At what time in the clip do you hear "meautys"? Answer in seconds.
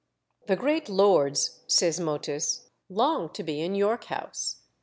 1.99-2.61